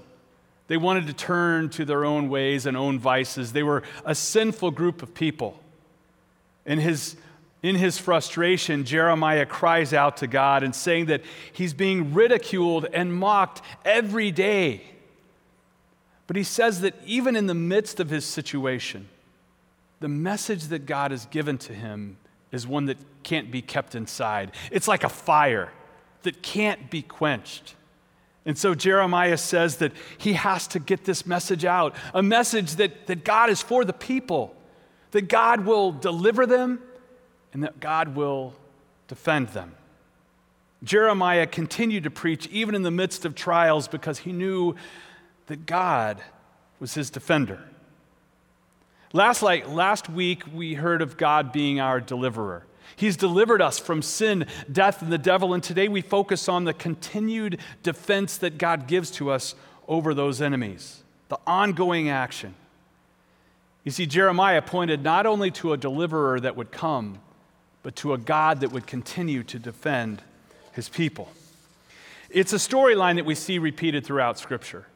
They 0.72 0.78
wanted 0.78 1.06
to 1.08 1.12
turn 1.12 1.68
to 1.68 1.84
their 1.84 2.02
own 2.02 2.30
ways 2.30 2.64
and 2.64 2.78
own 2.78 2.98
vices. 2.98 3.52
They 3.52 3.62
were 3.62 3.82
a 4.06 4.14
sinful 4.14 4.70
group 4.70 5.02
of 5.02 5.12
people. 5.12 5.60
In 6.64 6.78
his, 6.78 7.14
in 7.62 7.76
his 7.76 7.98
frustration, 7.98 8.86
Jeremiah 8.86 9.44
cries 9.44 9.92
out 9.92 10.16
to 10.16 10.26
God 10.26 10.62
and 10.62 10.74
saying 10.74 11.06
that 11.06 11.20
he's 11.52 11.74
being 11.74 12.14
ridiculed 12.14 12.86
and 12.86 13.14
mocked 13.14 13.60
every 13.84 14.30
day. 14.30 14.80
But 16.26 16.36
he 16.36 16.42
says 16.42 16.80
that 16.80 16.94
even 17.04 17.36
in 17.36 17.48
the 17.48 17.54
midst 17.54 18.00
of 18.00 18.08
his 18.08 18.24
situation, 18.24 19.10
the 20.00 20.08
message 20.08 20.68
that 20.68 20.86
God 20.86 21.10
has 21.10 21.26
given 21.26 21.58
to 21.58 21.74
him 21.74 22.16
is 22.50 22.66
one 22.66 22.86
that 22.86 22.96
can't 23.22 23.50
be 23.50 23.60
kept 23.60 23.94
inside. 23.94 24.52
It's 24.70 24.88
like 24.88 25.04
a 25.04 25.10
fire 25.10 25.70
that 26.22 26.40
can't 26.40 26.88
be 26.88 27.02
quenched. 27.02 27.74
And 28.44 28.58
so 28.58 28.74
Jeremiah 28.74 29.36
says 29.36 29.76
that 29.76 29.92
he 30.18 30.32
has 30.32 30.66
to 30.68 30.80
get 30.80 31.04
this 31.04 31.26
message 31.26 31.64
out 31.64 31.94
a 32.12 32.22
message 32.22 32.76
that, 32.76 33.06
that 33.06 33.24
God 33.24 33.50
is 33.50 33.62
for 33.62 33.84
the 33.84 33.92
people, 33.92 34.54
that 35.12 35.28
God 35.28 35.64
will 35.64 35.92
deliver 35.92 36.46
them, 36.46 36.80
and 37.52 37.62
that 37.62 37.78
God 37.78 38.16
will 38.16 38.54
defend 39.08 39.48
them. 39.48 39.74
Jeremiah 40.82 41.46
continued 41.46 42.04
to 42.04 42.10
preach 42.10 42.48
even 42.48 42.74
in 42.74 42.82
the 42.82 42.90
midst 42.90 43.24
of 43.24 43.34
trials 43.34 43.86
because 43.86 44.18
he 44.18 44.32
knew 44.32 44.74
that 45.46 45.66
God 45.66 46.20
was 46.80 46.94
his 46.94 47.10
defender. 47.10 47.62
Last, 49.12 49.42
like, 49.42 49.68
last 49.68 50.08
week, 50.08 50.42
we 50.52 50.74
heard 50.74 51.02
of 51.02 51.16
God 51.16 51.52
being 51.52 51.78
our 51.78 52.00
deliverer. 52.00 52.64
He's 52.96 53.16
delivered 53.16 53.62
us 53.62 53.78
from 53.78 54.02
sin, 54.02 54.46
death, 54.70 55.02
and 55.02 55.12
the 55.12 55.18
devil, 55.18 55.54
and 55.54 55.62
today 55.62 55.88
we 55.88 56.00
focus 56.00 56.48
on 56.48 56.64
the 56.64 56.74
continued 56.74 57.58
defense 57.82 58.36
that 58.38 58.58
God 58.58 58.86
gives 58.86 59.10
to 59.12 59.30
us 59.30 59.54
over 59.88 60.14
those 60.14 60.40
enemies, 60.40 61.02
the 61.28 61.38
ongoing 61.46 62.08
action. 62.08 62.54
You 63.84 63.90
see, 63.90 64.06
Jeremiah 64.06 64.62
pointed 64.62 65.02
not 65.02 65.26
only 65.26 65.50
to 65.52 65.72
a 65.72 65.76
deliverer 65.76 66.38
that 66.40 66.56
would 66.56 66.70
come, 66.70 67.18
but 67.82 67.96
to 67.96 68.12
a 68.12 68.18
God 68.18 68.60
that 68.60 68.70
would 68.70 68.86
continue 68.86 69.42
to 69.44 69.58
defend 69.58 70.22
his 70.72 70.88
people. 70.88 71.28
It's 72.30 72.52
a 72.52 72.56
storyline 72.56 73.16
that 73.16 73.26
we 73.26 73.34
see 73.34 73.58
repeated 73.58 74.06
throughout 74.06 74.38
Scripture 74.38 74.86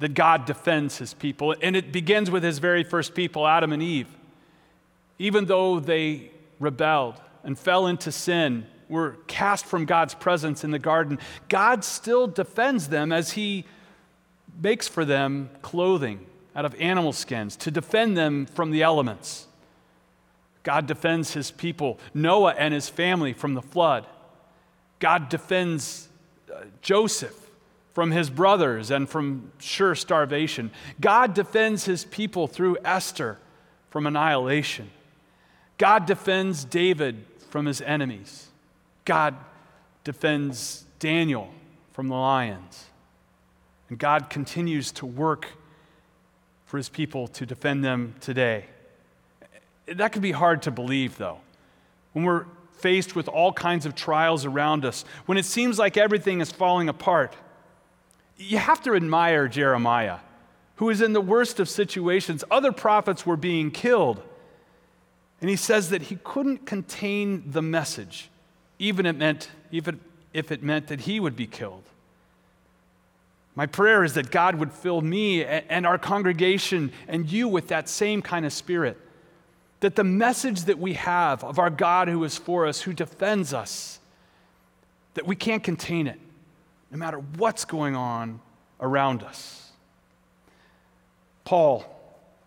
that 0.00 0.14
God 0.14 0.44
defends 0.44 0.98
his 0.98 1.14
people. 1.14 1.54
And 1.62 1.76
it 1.76 1.92
begins 1.92 2.30
with 2.30 2.42
his 2.42 2.58
very 2.58 2.84
first 2.84 3.14
people, 3.14 3.46
Adam 3.46 3.72
and 3.72 3.82
Eve. 3.82 4.08
Even 5.18 5.46
though 5.46 5.80
they 5.80 6.30
rebelled 6.58 7.14
and 7.44 7.58
fell 7.58 7.86
into 7.86 8.10
sin, 8.10 8.66
were 8.88 9.16
cast 9.26 9.66
from 9.66 9.84
God's 9.84 10.14
presence 10.14 10.64
in 10.64 10.70
the 10.70 10.78
garden, 10.78 11.18
God 11.48 11.84
still 11.84 12.26
defends 12.26 12.88
them 12.88 13.12
as 13.12 13.32
he 13.32 13.64
makes 14.62 14.88
for 14.88 15.04
them 15.04 15.50
clothing 15.62 16.26
out 16.54 16.64
of 16.64 16.74
animal 16.80 17.12
skins 17.12 17.56
to 17.56 17.70
defend 17.70 18.16
them 18.16 18.46
from 18.46 18.70
the 18.70 18.82
elements. 18.82 19.46
God 20.62 20.86
defends 20.86 21.34
his 21.34 21.50
people, 21.50 21.98
Noah 22.14 22.54
and 22.56 22.72
his 22.72 22.88
family, 22.88 23.32
from 23.32 23.54
the 23.54 23.62
flood. 23.62 24.06
God 24.98 25.28
defends 25.28 26.08
uh, 26.52 26.62
Joseph 26.80 27.38
from 27.92 28.10
his 28.10 28.30
brothers 28.30 28.90
and 28.90 29.08
from 29.08 29.52
sure 29.58 29.94
starvation. 29.94 30.70
God 31.00 31.34
defends 31.34 31.84
his 31.84 32.04
people 32.04 32.46
through 32.46 32.78
Esther 32.84 33.38
from 33.90 34.06
annihilation. 34.06 34.90
God 35.76 36.06
defends 36.06 36.64
David 36.64 37.24
from 37.54 37.66
his 37.66 37.80
enemies. 37.82 38.48
God 39.04 39.36
defends 40.02 40.86
Daniel 40.98 41.50
from 41.92 42.08
the 42.08 42.16
lions. 42.16 42.86
And 43.88 43.96
God 43.96 44.28
continues 44.28 44.90
to 44.90 45.06
work 45.06 45.46
for 46.66 46.78
his 46.78 46.88
people 46.88 47.28
to 47.28 47.46
defend 47.46 47.84
them 47.84 48.16
today. 48.20 48.64
That 49.86 50.10
can 50.10 50.20
be 50.20 50.32
hard 50.32 50.62
to 50.62 50.72
believe, 50.72 51.16
though. 51.16 51.38
When 52.12 52.24
we're 52.24 52.46
faced 52.78 53.14
with 53.14 53.28
all 53.28 53.52
kinds 53.52 53.86
of 53.86 53.94
trials 53.94 54.44
around 54.44 54.84
us, 54.84 55.04
when 55.26 55.38
it 55.38 55.44
seems 55.44 55.78
like 55.78 55.96
everything 55.96 56.40
is 56.40 56.50
falling 56.50 56.88
apart, 56.88 57.36
you 58.36 58.58
have 58.58 58.82
to 58.82 58.96
admire 58.96 59.46
Jeremiah, 59.46 60.18
who 60.74 60.90
is 60.90 61.00
in 61.00 61.12
the 61.12 61.20
worst 61.20 61.60
of 61.60 61.68
situations. 61.68 62.42
Other 62.50 62.72
prophets 62.72 63.24
were 63.24 63.36
being 63.36 63.70
killed. 63.70 64.24
And 65.44 65.50
he 65.50 65.56
says 65.56 65.90
that 65.90 66.00
he 66.00 66.16
couldn't 66.24 66.64
contain 66.64 67.50
the 67.50 67.60
message, 67.60 68.30
even, 68.78 69.04
it 69.04 69.14
meant, 69.14 69.50
even 69.70 70.00
if 70.32 70.50
it 70.50 70.62
meant 70.62 70.86
that 70.86 71.02
he 71.02 71.20
would 71.20 71.36
be 71.36 71.46
killed. 71.46 71.82
My 73.54 73.66
prayer 73.66 74.04
is 74.04 74.14
that 74.14 74.30
God 74.30 74.54
would 74.54 74.72
fill 74.72 75.02
me 75.02 75.44
and 75.44 75.84
our 75.84 75.98
congregation 75.98 76.92
and 77.08 77.30
you 77.30 77.46
with 77.46 77.68
that 77.68 77.90
same 77.90 78.22
kind 78.22 78.46
of 78.46 78.54
spirit. 78.54 78.96
That 79.80 79.96
the 79.96 80.02
message 80.02 80.62
that 80.62 80.78
we 80.78 80.94
have 80.94 81.44
of 81.44 81.58
our 81.58 81.68
God 81.68 82.08
who 82.08 82.24
is 82.24 82.38
for 82.38 82.66
us, 82.66 82.80
who 82.80 82.94
defends 82.94 83.52
us, 83.52 84.00
that 85.12 85.26
we 85.26 85.36
can't 85.36 85.62
contain 85.62 86.06
it 86.06 86.20
no 86.90 86.96
matter 86.96 87.18
what's 87.18 87.66
going 87.66 87.94
on 87.94 88.40
around 88.80 89.22
us. 89.22 89.72
Paul, 91.44 91.93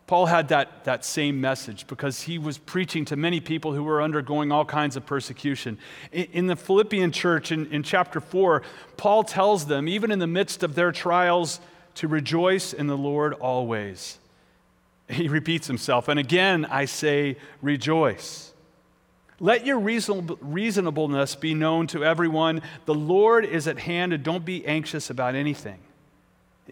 Paul 0.08 0.28
had 0.28 0.48
that, 0.48 0.86
that 0.86 1.04
same 1.04 1.42
message 1.42 1.86
because 1.86 2.22
he 2.22 2.40
was 2.40 2.58
preaching 2.58 3.04
to 3.06 3.18
many 3.18 3.42
people 3.42 3.74
who 3.74 3.84
were 3.84 4.02
undergoing 4.02 4.54
all 4.54 4.64
kinds 4.64 4.96
of 4.96 5.06
persecution. 5.06 5.78
In, 6.14 6.24
in 6.32 6.48
the 6.48 6.56
Philippian 6.56 7.12
church, 7.12 7.52
in, 7.52 7.68
in 7.74 7.84
chapter 7.84 8.22
4, 8.22 8.62
Paul 8.96 9.26
tells 9.26 9.66
them, 9.66 9.90
even 9.90 10.10
in 10.10 10.20
the 10.20 10.28
midst 10.28 10.64
of 10.64 10.76
their 10.76 10.94
trials, 10.94 11.60
to 11.96 12.08
rejoice 12.08 12.72
in 12.72 12.88
the 12.88 12.98
Lord 12.98 13.34
always. 13.34 14.18
He 15.10 15.28
repeats 15.28 15.68
himself, 15.68 16.08
and 16.08 16.20
again 16.20 16.66
I 16.66 16.86
say, 16.86 17.36
rejoice. 17.62 18.54
Let 19.40 19.66
your 19.66 19.80
reasonableness 19.80 21.36
be 21.36 21.54
known 21.54 21.88
to 21.88 22.04
everyone. 22.04 22.62
The 22.86 22.96
Lord 22.96 23.46
is 23.46 23.68
at 23.68 23.80
hand, 23.80 24.14
and 24.14 24.24
don't 24.24 24.46
be 24.46 24.66
anxious 24.66 25.10
about 25.10 25.36
anything. 25.36 25.80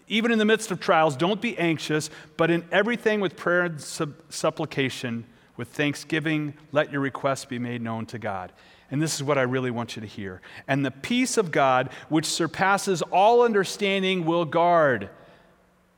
Even 0.08 0.30
in 0.30 0.38
the 0.38 0.44
midst 0.44 0.70
of 0.70 0.80
trials, 0.80 1.16
don't 1.16 1.40
be 1.40 1.56
anxious, 1.58 2.10
but 2.36 2.50
in 2.50 2.64
everything 2.70 3.20
with 3.20 3.36
prayer 3.36 3.64
and 3.64 3.80
supplication, 3.80 5.24
with 5.56 5.68
thanksgiving, 5.68 6.54
let 6.72 6.92
your 6.92 7.00
requests 7.00 7.44
be 7.44 7.58
made 7.58 7.82
known 7.82 8.06
to 8.06 8.18
God. 8.18 8.52
And 8.90 9.02
this 9.02 9.14
is 9.14 9.22
what 9.22 9.38
I 9.38 9.42
really 9.42 9.70
want 9.70 9.96
you 9.96 10.02
to 10.02 10.06
hear. 10.06 10.40
And 10.68 10.84
the 10.84 10.90
peace 10.90 11.36
of 11.36 11.50
God, 11.50 11.90
which 12.08 12.26
surpasses 12.26 13.02
all 13.02 13.42
understanding, 13.42 14.24
will 14.24 14.44
guard, 14.44 15.10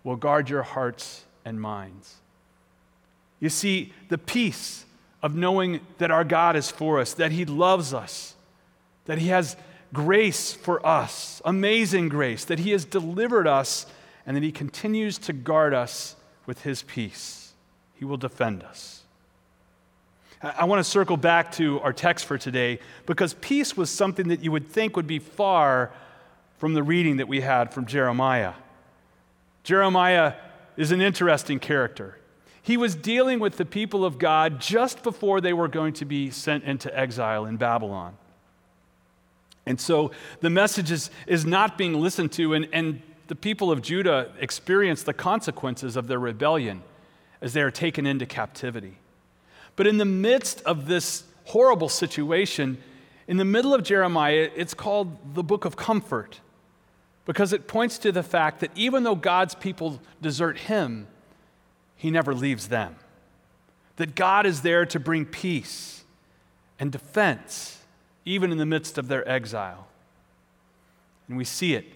will 0.04 0.16
guard 0.16 0.48
your 0.48 0.62
hearts 0.62 1.24
and 1.44 1.60
minds. 1.60 2.16
You 3.40 3.50
see, 3.50 3.92
the 4.08 4.18
peace 4.18 4.84
of 5.22 5.34
knowing 5.34 5.80
that 5.98 6.10
our 6.10 6.24
God 6.24 6.56
is 6.56 6.70
for 6.70 7.00
us, 7.00 7.14
that 7.14 7.32
He 7.32 7.44
loves 7.44 7.92
us, 7.92 8.34
that 9.04 9.18
He 9.18 9.28
has 9.28 9.56
grace 9.92 10.52
for 10.52 10.84
us, 10.86 11.40
amazing 11.44 12.08
grace, 12.08 12.44
that 12.44 12.58
He 12.60 12.70
has 12.70 12.84
delivered 12.84 13.46
us, 13.46 13.86
and 14.26 14.36
that 14.36 14.42
He 14.42 14.52
continues 14.52 15.18
to 15.18 15.32
guard 15.32 15.74
us 15.74 16.16
with 16.46 16.62
His 16.62 16.82
peace. 16.82 17.52
He 17.94 18.04
will 18.04 18.16
defend 18.16 18.62
us. 18.62 19.02
I 20.40 20.66
want 20.66 20.78
to 20.78 20.84
circle 20.84 21.16
back 21.16 21.50
to 21.52 21.80
our 21.80 21.92
text 21.92 22.24
for 22.24 22.38
today 22.38 22.78
because 23.06 23.34
peace 23.34 23.76
was 23.76 23.90
something 23.90 24.28
that 24.28 24.44
you 24.44 24.52
would 24.52 24.68
think 24.68 24.94
would 24.94 25.06
be 25.06 25.18
far 25.18 25.90
from 26.58 26.74
the 26.74 26.82
reading 26.82 27.16
that 27.16 27.26
we 27.26 27.40
had 27.40 27.72
from 27.72 27.86
Jeremiah. 27.86 28.52
Jeremiah 29.64 30.34
is 30.76 30.92
an 30.92 31.00
interesting 31.00 31.58
character. 31.58 32.18
He 32.62 32.76
was 32.76 32.94
dealing 32.94 33.40
with 33.40 33.56
the 33.56 33.64
people 33.64 34.04
of 34.04 34.18
God 34.18 34.60
just 34.60 35.02
before 35.02 35.40
they 35.40 35.52
were 35.52 35.68
going 35.68 35.94
to 35.94 36.04
be 36.04 36.30
sent 36.30 36.64
into 36.64 36.96
exile 36.96 37.44
in 37.44 37.56
Babylon. 37.56 38.16
And 39.68 39.78
so 39.78 40.12
the 40.40 40.48
message 40.48 40.90
is, 40.90 41.10
is 41.26 41.44
not 41.44 41.76
being 41.76 42.00
listened 42.00 42.32
to, 42.32 42.54
and, 42.54 42.66
and 42.72 43.02
the 43.26 43.34
people 43.34 43.70
of 43.70 43.82
Judah 43.82 44.32
experience 44.40 45.02
the 45.02 45.12
consequences 45.12 45.94
of 45.94 46.06
their 46.06 46.18
rebellion 46.18 46.82
as 47.42 47.52
they 47.52 47.60
are 47.60 47.70
taken 47.70 48.06
into 48.06 48.24
captivity. 48.24 48.96
But 49.76 49.86
in 49.86 49.98
the 49.98 50.06
midst 50.06 50.62
of 50.62 50.86
this 50.86 51.24
horrible 51.44 51.90
situation, 51.90 52.78
in 53.26 53.36
the 53.36 53.44
middle 53.44 53.74
of 53.74 53.82
Jeremiah, 53.82 54.50
it's 54.56 54.72
called 54.72 55.34
the 55.34 55.42
book 55.42 55.66
of 55.66 55.76
comfort 55.76 56.40
because 57.26 57.52
it 57.52 57.68
points 57.68 57.98
to 57.98 58.10
the 58.10 58.22
fact 58.22 58.60
that 58.60 58.70
even 58.74 59.02
though 59.02 59.14
God's 59.14 59.54
people 59.54 60.00
desert 60.22 60.56
him, 60.56 61.08
he 61.94 62.10
never 62.10 62.34
leaves 62.34 62.68
them. 62.68 62.96
That 63.96 64.14
God 64.14 64.46
is 64.46 64.62
there 64.62 64.86
to 64.86 64.98
bring 64.98 65.26
peace 65.26 66.04
and 66.80 66.90
defense, 66.90 67.77
even 68.28 68.52
in 68.52 68.58
the 68.58 68.66
midst 68.66 68.98
of 68.98 69.08
their 69.08 69.28
exile. 69.28 69.86
And 71.28 71.36
we 71.36 71.44
see 71.44 71.74
it 71.74 71.86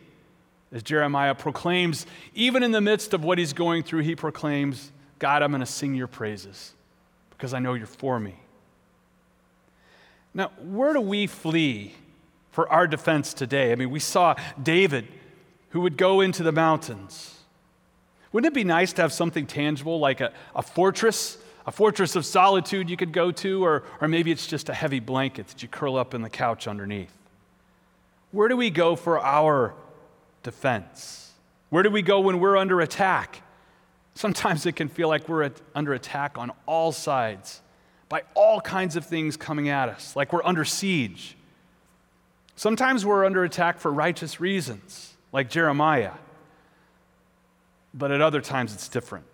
as 0.73 0.83
Jeremiah 0.83 1.35
proclaims, 1.35 2.07
even 2.35 2.63
in 2.63 2.71
the 2.71 2.81
midst 2.81 3.13
of 3.13 3.23
what 3.23 3.39
he's 3.39 3.53
going 3.53 3.83
through, 3.83 4.01
he 4.01 4.17
proclaims, 4.17 4.91
God, 5.19 5.43
I'm 5.43 5.51
going 5.51 5.61
to 5.61 5.67
sing 5.67 5.95
your 5.95 6.07
praises 6.07 6.73
because 7.31 7.53
I 7.53 7.59
know 7.59 7.75
you're 7.75 7.87
for 7.87 8.19
me. 8.19 8.37
Now, 10.33 10.51
where 10.63 10.95
do 10.95 11.01
we 11.01 11.27
flee 11.27 11.95
for 12.51 12.69
our 12.71 12.87
defense 12.87 13.35
today? 13.35 13.73
I 13.73 13.75
mean, 13.75 13.91
we 13.91 14.01
saw 14.01 14.35
David 14.63 15.07
who 15.71 15.83
would 15.83 15.99
go 15.99 16.21
into 16.21 16.43
the 16.43 16.53
mountains 16.53 17.43
wouldn't 18.33 18.51
it 18.51 18.55
be 18.55 18.65
nice 18.65 18.93
to 18.95 19.03
have 19.03 19.13
something 19.13 19.47
tangible 19.47 19.99
like 19.99 20.21
a, 20.21 20.33
a 20.57 20.63
fortress, 20.63 21.37
a 21.67 21.73
fortress 21.73 22.17
of 22.17 22.27
solitude 22.27 22.91
you 22.91 22.97
could 22.97 23.13
go 23.13 23.31
to, 23.31 23.65
or, 23.65 23.85
or 24.01 24.09
maybe 24.09 24.31
it's 24.31 24.47
just 24.47 24.69
a 24.69 24.75
heavy 24.75 25.01
blanket 25.01 25.49
that 25.49 25.63
you 25.63 25.69
curl 25.69 25.97
up 25.97 26.15
in 26.15 26.23
the 26.23 26.31
couch 26.31 26.67
underneath? 26.67 27.13
Where 28.33 28.49
do 28.49 28.57
we 28.57 28.71
go 28.71 28.97
for 28.97 29.21
our 29.21 29.75
defense? 30.43 31.33
Where 31.71 31.83
do 31.83 31.91
we 31.91 32.03
go 32.03 32.21
when 32.21 32.41
we're 32.41 32.57
under 32.57 32.81
attack? 32.81 33.43
Sometimes 34.15 34.67
it 34.67 34.73
can 34.73 34.89
feel 34.89 35.09
like 35.09 35.29
we're 35.29 35.45
at, 35.45 35.61
under 35.75 35.95
attack 35.95 36.37
on 36.37 36.53
all 36.67 36.93
sides 36.93 37.61
by 38.09 38.23
all 38.35 38.61
kinds 38.61 38.97
of 38.97 39.07
things 39.07 39.37
coming 39.37 39.69
at 39.69 39.89
us, 39.89 40.15
like 40.15 40.33
we're 40.33 40.45
under 40.45 40.65
siege. 40.65 41.37
Sometimes 42.57 43.07
we're 43.07 43.25
under 43.25 43.43
attack 43.45 43.79
for 43.79 43.91
righteous 43.91 44.39
reasons 44.39 45.15
like 45.33 45.49
Jeremiah. 45.49 46.13
But 47.95 48.11
at 48.11 48.21
other 48.21 48.41
times, 48.41 48.75
it's 48.75 48.89
different. 48.89 49.25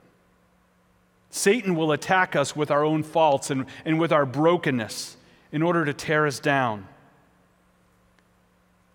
Satan 1.30 1.74
will 1.74 1.92
attack 1.92 2.34
us 2.34 2.56
with 2.56 2.70
our 2.70 2.84
own 2.84 3.02
faults 3.02 3.50
and, 3.50 3.66
and 3.84 3.98
with 3.98 4.12
our 4.12 4.24
brokenness 4.24 5.16
in 5.52 5.62
order 5.62 5.84
to 5.84 5.92
tear 5.92 6.26
us 6.26 6.40
down. 6.40 6.86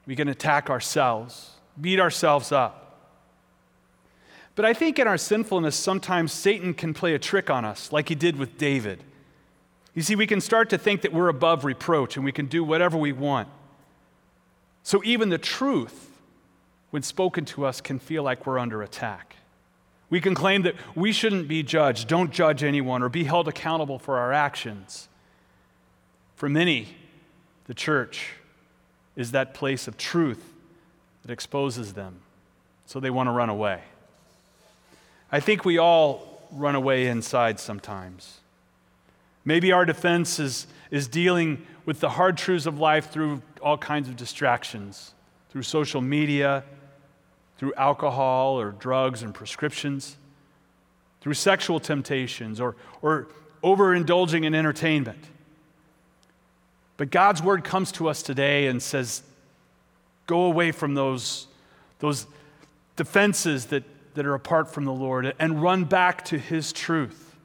We 0.05 0.15
can 0.15 0.27
attack 0.27 0.69
ourselves, 0.69 1.51
beat 1.79 1.99
ourselves 1.99 2.51
up. 2.51 2.79
But 4.55 4.65
I 4.65 4.73
think 4.73 4.99
in 4.99 5.07
our 5.07 5.17
sinfulness, 5.17 5.75
sometimes 5.75 6.31
Satan 6.31 6.73
can 6.73 6.93
play 6.93 7.15
a 7.15 7.19
trick 7.19 7.49
on 7.49 7.65
us, 7.65 7.91
like 7.91 8.09
he 8.09 8.15
did 8.15 8.37
with 8.37 8.57
David. 8.57 9.03
You 9.95 10.01
see, 10.01 10.15
we 10.15 10.27
can 10.27 10.41
start 10.41 10.69
to 10.71 10.77
think 10.77 11.01
that 11.01 11.13
we're 11.13 11.29
above 11.29 11.65
reproach 11.65 12.15
and 12.15 12.25
we 12.25 12.31
can 12.31 12.47
do 12.47 12.63
whatever 12.63 12.97
we 12.97 13.11
want. 13.11 13.47
So 14.83 15.01
even 15.05 15.29
the 15.29 15.37
truth, 15.37 16.09
when 16.89 17.03
spoken 17.03 17.45
to 17.45 17.65
us, 17.65 17.79
can 17.79 17.99
feel 17.99 18.23
like 18.23 18.45
we're 18.45 18.59
under 18.59 18.81
attack. 18.81 19.37
We 20.10 20.22
can 20.22 20.36
claim 20.36 20.62
that 20.63 20.75
we 20.95 21.12
shouldn't 21.12 21.48
be 21.48 21.63
judged, 21.63 22.07
don't 22.07 22.31
judge 22.31 22.63
anyone, 22.63 23.01
or 23.01 23.10
be 23.10 23.24
held 23.24 23.48
accountable 23.48 23.98
for 23.98 24.17
our 24.17 24.31
actions. 24.31 25.07
For 26.36 26.50
many, 26.50 26.95
the 27.65 27.74
church 27.74 28.33
is 29.15 29.31
that 29.31 29.53
place 29.53 29.88
of 29.88 29.98
truth 29.98 30.53
that 31.24 31.31
exposes 31.31 31.93
them, 31.93 32.19
so 32.86 33.00
they 33.00 33.10
want 33.10 33.27
to 33.27 33.31
run 33.31 33.50
away. 33.50 33.81
I 35.31 35.39
think 35.39 35.65
we 35.65 35.77
all 35.77 36.41
run 36.51 36.75
away 36.75 37.07
inside 37.07 37.60
sometimes. 37.60 38.39
Maybe 39.45 39.72
our 39.72 39.86
defense 39.86 40.39
is, 40.39 40.67
is 40.91 41.07
dealing 41.07 41.65
with 41.86 42.00
the 42.00 42.10
hard 42.10 42.38
truths 42.38 42.65
of 42.65 42.79
life 42.79 43.10
through 43.10 43.41
all 43.62 43.77
kinds 43.77 44.07
of 44.07 44.15
distractions, 44.15 45.13
through 45.50 45.63
social 45.63 46.01
media, 46.01 46.63
through 47.57 47.74
alcohol 47.75 48.60
or 48.60 48.72
drugs 48.72 49.24
and 49.24 49.33
prescriptions, 49.33 50.17
through 51.22 51.33
sexual 51.33 51.79
temptations 51.79 52.60
or, 52.60 52.75
or 53.01 53.27
overindulging 53.63 54.43
in 54.43 54.53
entertainment. 54.53 55.24
But 56.98 57.10
God's 57.10 57.41
word 57.41 57.63
comes 57.63 57.91
to 57.93 58.10
us 58.10 58.22
today 58.22 58.67
and 58.67 58.81
says, 58.81 59.24
go 60.27 60.43
away 60.43 60.72
from 60.72 60.93
those, 60.93 61.48
those 62.00 62.27
defenses 62.95 63.67
that, 63.67 63.83
that 64.15 64.25
are 64.25 64.36
apart 64.36 64.72
from 64.72 64.86
the 64.86 64.93
Lord 64.93 65.33
and 65.39 65.62
run 65.62 65.86
back 65.86 66.25
to 66.25 66.38
his 66.38 66.72
truth. 66.72 67.36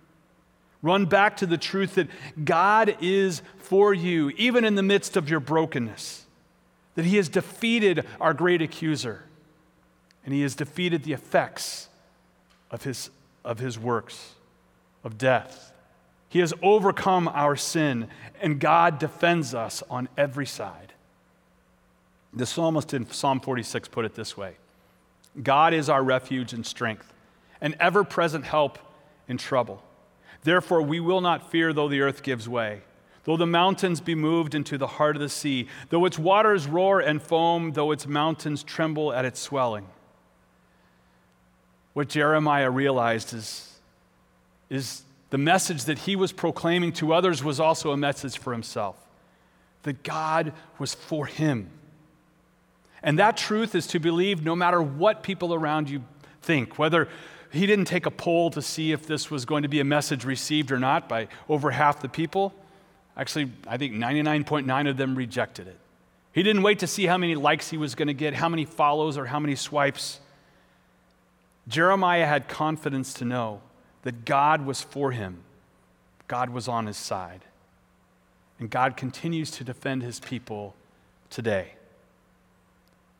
Run 0.83 1.07
back 1.07 1.39
to 1.39 1.47
the 1.47 1.59
truth 1.59 1.97
that 1.97 2.09
God 2.45 2.97
is 3.01 3.43
for 3.59 3.93
you, 3.93 4.31
even 4.31 4.65
in 4.65 4.75
the 4.77 4.83
midst 4.83 5.17
of 5.17 5.29
your 5.29 5.41
brokenness, 5.41 6.25
that 6.95 7.05
he 7.05 7.17
has 7.17 7.29
defeated 7.29 8.05
our 8.21 8.33
great 8.33 8.63
accuser, 8.63 9.25
and 10.25 10.35
he 10.35 10.43
has 10.43 10.55
defeated 10.55 11.05
the 11.05 11.13
effects 11.13 11.89
of 12.71 12.85
his, 12.85 13.11
of 13.45 13.59
his 13.59 13.79
works 13.79 14.35
of 15.05 15.19
death. 15.19 15.73
He 16.29 16.41
has 16.41 16.53
overcome 16.63 17.29
our 17.29 17.57
sin, 17.57 18.09
and 18.41 18.61
God 18.61 18.99
defends 18.99 19.55
us 19.55 19.83
on 19.89 20.09
every 20.17 20.47
side. 20.47 20.93
The 22.35 22.45
psalmist 22.45 22.93
in 22.93 23.11
Psalm 23.11 23.41
46 23.41 23.89
put 23.89 24.05
it 24.05 24.15
this 24.15 24.37
way 24.37 24.57
God 25.43 25.73
is 25.73 25.89
our 25.89 26.03
refuge 26.03 26.53
and 26.53 26.67
strength, 26.67 27.13
an 27.61 27.75
ever 27.81 28.05
present 28.05 28.45
help 28.45 28.79
in 29.27 29.39
trouble. 29.39 29.83
Therefore, 30.43 30.83
we 30.83 31.01
will 31.01 31.21
not 31.21 31.51
fear 31.51 31.73
though 31.73 31.89
the 31.89 32.03
earth 32.03 32.23
gives 32.23 32.49
way, 32.49 32.83
though 33.25 33.37
the 33.37 33.47
mountains 33.47 34.01
be 34.01 34.15
moved 34.15 34.55
into 34.55 34.77
the 34.79 34.87
heart 34.87 35.17
of 35.17 35.23
the 35.23 35.29
sea, 35.29 35.69
though 35.89 36.05
its 36.05 36.19
waters 36.19 36.67
roar 36.67 37.01
and 37.01 37.23
foam, 37.23 37.73
though 37.73 37.91
its 37.91 38.07
mountains 38.07 38.63
tremble 38.63 39.13
at 39.13 39.25
its 39.25 39.41
swelling. 39.41 39.87
What 41.99 42.07
Jeremiah 42.07 42.71
realized 42.71 43.35
is, 43.35 43.77
is 44.71 45.03
the 45.31 45.37
message 45.37 45.87
that 45.87 45.99
he 45.99 46.15
was 46.15 46.31
proclaiming 46.31 46.93
to 46.93 47.13
others 47.13 47.43
was 47.43 47.59
also 47.59 47.91
a 47.91 47.97
message 47.97 48.39
for 48.39 48.53
himself 48.53 48.95
that 49.83 50.05
God 50.05 50.53
was 50.79 50.95
for 50.95 51.27
him. 51.27 51.69
And 53.03 53.19
that 53.19 53.37
truth 53.37 53.75
is 53.75 53.89
to 53.89 53.99
believe 53.99 54.45
no 54.45 54.55
matter 54.55 54.81
what 54.81 55.25
people 55.25 55.53
around 55.53 55.91
you 55.91 56.05
think, 56.41 56.79
whether 56.79 57.09
he 57.51 57.67
didn't 57.67 57.87
take 57.87 58.07
a 58.07 58.13
poll 58.13 58.51
to 58.51 58.63
see 58.63 58.93
if 58.93 59.05
this 59.09 59.29
was 59.29 59.45
going 59.45 59.65
to 59.65 59.69
be 59.69 59.81
a 59.81 59.85
message 59.85 60.25
received 60.25 60.71
or 60.71 60.79
not 60.79 61.09
by 61.09 61.27
over 61.49 61.73
half 61.73 62.01
the 62.01 62.09
people. 62.09 62.55
Actually, 63.17 63.51
I 63.67 63.77
think 63.77 63.95
99.9 63.95 64.89
of 64.89 64.97
them 64.97 65.17
rejected 65.17 65.67
it. 65.67 65.81
He 66.31 66.45
didn't 66.45 66.63
wait 66.63 66.79
to 66.79 66.87
see 66.87 67.07
how 67.07 67.19
many 67.19 67.35
likes 67.35 67.71
he 67.71 67.77
was 67.77 67.97
going 67.97 68.07
to 68.07 68.15
get, 68.15 68.35
how 68.35 68.49
many 68.49 68.67
follows, 68.67 69.19
or 69.19 69.27
how 69.27 69.41
many 69.41 69.57
swipes. 69.57 70.21
Jeremiah 71.69 72.27
had 72.27 72.49
confidence 72.49 73.13
to 73.15 73.25
know 73.25 73.61
that 74.03 74.25
God 74.25 74.65
was 74.65 74.81
for 74.81 75.13
him, 75.13 75.39
God 76.27 76.51
was 76.51 76.67
on 76.67 76.87
his 76.87 76.97
side. 76.97 77.45
And 78.61 78.69
God 78.69 78.97
continues 78.97 79.53
to 79.53 79.65
defend 79.65 80.03
his 80.03 80.19
people 80.19 80.75
today. 81.31 81.75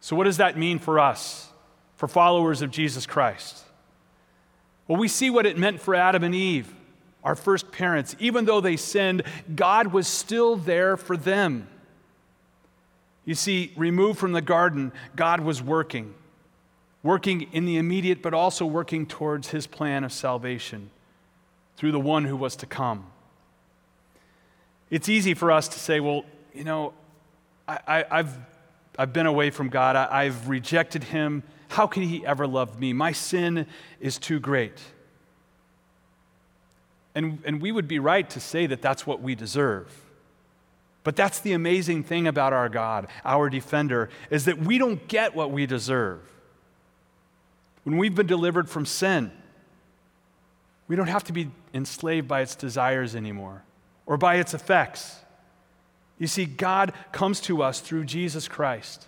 So, 0.01 0.17
what 0.17 0.25
does 0.25 0.39
that 0.39 0.59
mean 0.59 0.81
for 0.81 0.99
us, 0.99 1.49
for 1.95 2.09
followers 2.09 2.61
of 2.61 2.73
Jesus 2.73 3.07
Christ? 3.07 3.63
Well, 4.89 4.99
we 4.99 5.07
see 5.07 5.31
what 5.31 5.47
it 5.47 5.57
meant 5.57 5.81
for 5.81 5.95
Adam 5.95 6.25
and 6.25 6.35
Eve, 6.35 6.75
our 7.23 7.37
first 7.37 7.71
parents. 7.71 8.17
Even 8.19 8.47
though 8.47 8.61
they 8.61 8.77
sinned, 8.77 9.23
God 9.55 9.93
was 9.93 10.09
still 10.09 10.57
there 10.57 10.97
for 10.97 11.17
them. 11.17 11.69
You 13.25 13.37
see, 13.37 13.73
removed 13.77 14.19
from 14.19 14.33
the 14.33 14.41
garden, 14.41 14.91
God 15.15 15.41
was 15.41 15.63
working 15.63 16.15
working 17.03 17.43
in 17.53 17.65
the 17.65 17.77
immediate, 17.77 18.23
but 18.23 18.35
also 18.35 18.67
working 18.67 19.07
towards 19.07 19.49
his 19.49 19.67
plan 19.67 20.05
of 20.05 20.13
salvation 20.13 20.91
through 21.77 21.93
the 21.93 22.01
one 22.01 22.25
who 22.25 22.37
was 22.37 22.57
to 22.57 22.67
come. 22.67 23.07
It's 24.91 25.09
easy 25.09 25.35
for 25.35 25.53
us 25.53 25.69
to 25.69 25.79
say, 25.79 26.01
well, 26.01 26.25
you 26.53 26.65
know, 26.65 26.93
I, 27.69 28.05
have 28.11 28.37
I've 28.99 29.13
been 29.13 29.27
away 29.27 29.51
from 29.51 29.69
God, 29.69 29.95
I, 29.95 30.25
I've 30.25 30.49
rejected 30.49 31.05
him. 31.05 31.43
How 31.69 31.87
can 31.87 32.03
he 32.03 32.25
ever 32.25 32.47
love 32.47 32.81
me? 32.81 32.93
My 32.93 33.13
sin 33.13 33.67
is 34.01 34.19
too 34.19 34.41
great. 34.41 34.79
And, 37.15 37.41
and 37.45 37.61
we 37.61 37.71
would 37.71 37.87
be 37.87 37.99
right 37.99 38.29
to 38.31 38.41
say 38.41 38.67
that 38.67 38.81
that's 38.81 39.07
what 39.07 39.21
we 39.21 39.35
deserve. 39.35 39.93
But 41.05 41.15
that's 41.17 41.41
the 41.41 41.53
amazing 41.53 42.05
thing 42.05 42.27
about 42.27 42.53
our 42.53 42.69
God, 42.69 43.09
our 43.25 43.51
defender, 43.51 44.09
is 44.31 44.47
that 44.47 44.59
we 44.59 44.79
don't 44.79 45.07
get 45.09 45.35
what 45.35 45.51
we 45.51 45.67
deserve. 45.67 46.21
When 47.85 47.97
we've 47.97 48.15
been 48.15 48.27
delivered 48.27 48.69
from 48.69 48.87
sin, 48.87 49.31
we 50.89 50.97
don't 50.97 51.09
have 51.09 51.25
to 51.25 51.33
be 51.33 51.51
enslaved 51.75 52.27
by 52.27 52.41
its 52.41 52.55
desires 52.55 53.15
anymore 53.15 53.63
or 54.07 54.17
by 54.17 54.37
its 54.37 54.55
effects. 54.55 55.17
You 56.19 56.27
see, 56.27 56.47
God 56.47 56.93
comes 57.13 57.41
to 57.43 57.63
us 57.63 57.81
through 57.81 58.05
Jesus 58.05 58.49
Christ. 58.49 59.07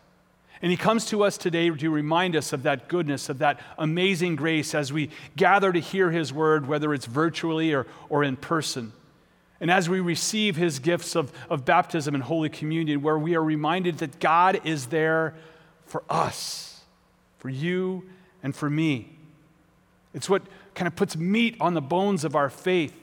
And 0.63 0.71
He 0.71 0.77
comes 0.77 1.07
to 1.07 1.25
us 1.25 1.39
today 1.39 1.71
to 1.71 1.91
remind 1.91 2.37
us 2.37 2.53
of 2.53 2.65
that 2.65 2.87
goodness, 2.89 3.29
of 3.29 3.39
that 3.39 3.59
amazing 3.79 4.37
grace 4.37 4.75
as 4.75 4.93
we 4.93 5.11
gather 5.37 5.73
to 5.73 5.81
hear 5.81 6.11
His 6.11 6.33
word, 6.33 6.69
whether 6.69 6.93
it's 6.93 7.07
virtually 7.07 7.73
or, 7.73 7.87
or 8.09 8.23
in 8.23 8.37
person. 8.37 8.93
And 9.59 9.71
as 9.71 9.89
we 9.89 10.01
receive 10.01 10.57
His 10.57 10.79
gifts 10.79 11.17
of, 11.17 11.33
of 11.49 11.65
baptism 11.65 12.15
and 12.15 12.23
Holy 12.23 12.51
Communion, 12.51 13.01
where 13.03 13.19
we 13.19 13.35
are 13.35 13.43
reminded 13.43 13.99
that 13.99 14.21
God 14.21 14.61
is 14.65 14.87
there 14.87 15.35
for 15.87 16.03
us, 16.11 16.83
for 17.39 17.49
you 17.49 18.05
and 18.43 18.55
for 18.55 18.69
me. 18.69 19.17
It's 20.15 20.29
what 20.29 20.43
kind 20.75 20.87
of 20.87 20.97
puts 20.97 21.17
meat 21.17 21.57
on 21.61 21.75
the 21.75 21.81
bones 21.81 22.25
of 22.25 22.35
our 22.35 22.51
faith 22.51 22.95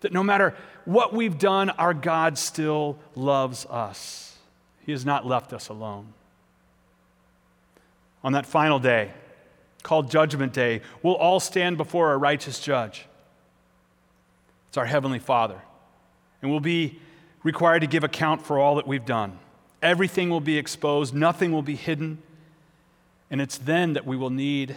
that 0.00 0.12
no 0.12 0.22
matter 0.22 0.54
what 0.84 1.12
we've 1.12 1.38
done, 1.38 1.70
our 1.70 1.94
God 1.94 2.38
still 2.38 2.98
loves 3.14 3.66
us. 3.66 4.36
He 4.84 4.92
has 4.92 5.04
not 5.04 5.26
left 5.26 5.52
us 5.52 5.68
alone. 5.68 6.12
On 8.22 8.32
that 8.32 8.46
final 8.46 8.78
day, 8.78 9.12
called 9.82 10.10
Judgment 10.10 10.52
Day, 10.52 10.82
we'll 11.02 11.14
all 11.14 11.38
stand 11.38 11.76
before 11.76 12.12
a 12.12 12.16
righteous 12.16 12.58
judge. 12.58 13.06
It's 14.68 14.76
our 14.76 14.86
Heavenly 14.86 15.20
Father. 15.20 15.60
And 16.42 16.50
we'll 16.50 16.60
be 16.60 16.98
required 17.42 17.80
to 17.80 17.86
give 17.86 18.02
account 18.02 18.42
for 18.42 18.58
all 18.58 18.76
that 18.76 18.86
we've 18.86 19.04
done. 19.04 19.38
Everything 19.82 20.30
will 20.30 20.40
be 20.40 20.58
exposed, 20.58 21.14
nothing 21.14 21.52
will 21.52 21.62
be 21.62 21.76
hidden. 21.76 22.22
And 23.30 23.40
it's 23.40 23.58
then 23.58 23.94
that 23.94 24.06
we 24.06 24.16
will 24.16 24.30
need 24.30 24.76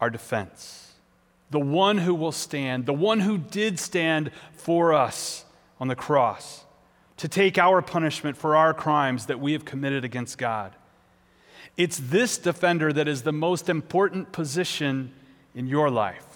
our 0.00 0.10
defense. 0.10 0.92
The 1.50 1.60
one 1.60 1.98
who 1.98 2.14
will 2.14 2.32
stand, 2.32 2.86
the 2.86 2.92
one 2.92 3.20
who 3.20 3.38
did 3.38 3.78
stand 3.78 4.30
for 4.52 4.92
us 4.94 5.44
on 5.80 5.88
the 5.88 5.96
cross 5.96 6.64
to 7.16 7.28
take 7.28 7.58
our 7.58 7.82
punishment 7.82 8.36
for 8.36 8.56
our 8.56 8.72
crimes 8.72 9.26
that 9.26 9.40
we 9.40 9.52
have 9.52 9.64
committed 9.64 10.04
against 10.04 10.38
God. 10.38 10.74
It's 11.76 11.98
this 11.98 12.38
defender 12.38 12.92
that 12.92 13.08
is 13.08 13.22
the 13.22 13.32
most 13.32 13.68
important 13.68 14.32
position 14.32 15.12
in 15.54 15.66
your 15.66 15.90
life. 15.90 16.26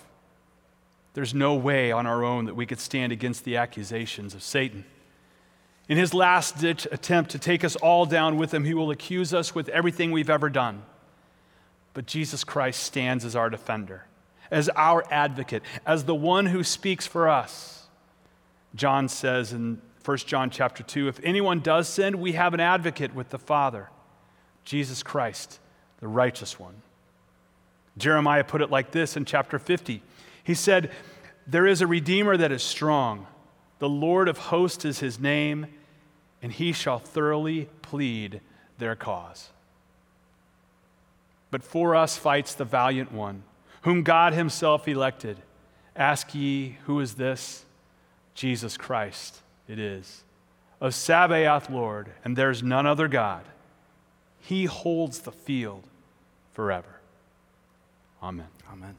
There's 1.15 1.33
no 1.33 1.55
way 1.55 1.93
on 1.93 2.07
our 2.07 2.25
own 2.25 2.47
that 2.47 2.57
we 2.57 2.67
could 2.67 2.81
stand 2.81 3.13
against 3.13 3.45
the 3.45 3.57
accusations 3.57 4.35
of 4.35 4.43
Satan. 4.43 4.85
In 5.89 5.99
his 5.99 6.15
last 6.15 6.59
ditch 6.59 6.87
attempt 6.91 7.31
to 7.33 7.39
take 7.39 7.63
us 7.63 7.77
all 7.77 8.07
down 8.07 8.39
with 8.39 8.55
him, 8.55 8.65
he 8.65 8.75
will 8.75 8.91
accuse 8.91 9.35
us 9.35 9.55
with 9.55 9.69
everything 9.69 10.11
we've 10.11 10.31
ever 10.31 10.49
done. 10.49 10.83
But 11.93 12.07
Jesus 12.07 12.43
Christ 12.43 12.83
stands 12.83 13.25
as 13.25 13.37
our 13.37 13.51
defender, 13.51 14.07
as 14.51 14.69
our 14.71 15.05
advocate, 15.11 15.63
as 15.87 16.05
the 16.05 16.15
one 16.15 16.47
who 16.47 16.65
speaks 16.65 17.07
for 17.07 17.29
us. 17.29 17.87
John 18.75 19.09
says 19.09 19.53
in 19.53 19.81
1 20.05 20.17
John 20.19 20.51
chapter 20.51 20.83
2 20.83 21.09
if 21.09 21.21
anyone 21.23 21.61
does 21.61 21.89
sin, 21.89 22.21
we 22.21 22.33
have 22.33 22.55
an 22.55 22.61
advocate 22.61 23.15
with 23.15 23.29
the 23.29 23.39
Father, 23.39 23.91
Jesus 24.65 25.03
Christ, 25.03 25.61
the 26.01 26.09
righteous 26.09 26.59
one. 26.59 26.83
Jeremiah 27.97 28.45
put 28.45 28.61
it 28.61 28.71
like 28.71 28.91
this 28.91 29.17
in 29.17 29.25
chapter 29.25 29.59
50. 29.59 30.03
He 30.43 30.55
said, 30.55 30.91
There 31.47 31.67
is 31.67 31.81
a 31.81 31.87
Redeemer 31.87 32.37
that 32.37 32.51
is 32.51 32.63
strong. 32.63 33.27
The 33.85 33.91
Lord 33.91 34.29
of 34.29 34.39
hosts 34.39 34.87
is 34.87 35.01
his 35.01 35.21
name, 35.21 35.67
and 36.41 36.51
he 36.51 36.73
shall 36.73 36.99
thoroughly 36.99 37.69
plead 37.83 38.41
their 38.79 38.97
cause. 38.97 39.51
But 41.51 41.63
for 41.63 41.95
us 41.95 42.17
fights 42.17 42.55
the 42.55 42.65
valiant 42.65 43.13
one, 43.13 43.43
whom 43.83 44.03
God 44.03 44.33
himself 44.33 44.89
elected. 44.89 45.37
Ask 45.95 46.35
ye, 46.35 46.79
who 46.87 46.99
is 47.01 47.17
this? 47.17 47.67
Jesus 48.35 48.79
Christ 48.79 49.43
it 49.69 49.79
is. 49.79 50.23
Of 50.81 50.95
Sabaoth, 50.95 51.69
Lord, 51.69 52.11
and 52.25 52.39
there's 52.39 52.63
none 52.63 52.87
other 52.87 53.07
God. 53.07 53.45
He 54.41 54.65
holds 54.65 55.19
the 55.19 55.33
field 55.33 55.87
forever. 56.55 57.01
Amen. 58.23 58.49
Amen. 58.73 58.95